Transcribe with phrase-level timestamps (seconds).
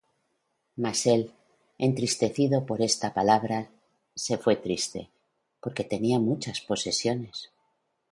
[0.83, 1.23] Mas él,
[1.87, 3.57] entristecido por esta palabra,
[4.23, 5.11] se fué triste,
[5.61, 7.51] porque tenía muchas posesiones.